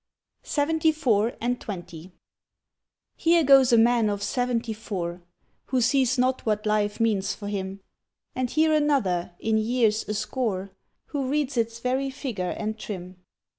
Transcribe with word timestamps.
SEVENTY 0.41 0.91
FOUR 0.93 1.33
AND 1.39 1.61
TWENTY 1.61 2.11
HERE 3.17 3.43
goes 3.43 3.71
a 3.71 3.77
man 3.77 4.09
of 4.09 4.23
seventy 4.23 4.73
four, 4.73 5.21
Who 5.65 5.79
sees 5.79 6.17
not 6.17 6.43
what 6.43 6.65
life 6.65 6.99
means 6.99 7.35
for 7.35 7.47
him, 7.47 7.81
And 8.33 8.49
here 8.49 8.73
another 8.73 9.35
in 9.37 9.59
years 9.59 10.09
a 10.09 10.15
score 10.15 10.71
Who 11.09 11.27
reads 11.29 11.55
its 11.55 11.77
very 11.81 12.09
figure 12.09 12.49
and 12.49 12.79
trim. 12.79 13.17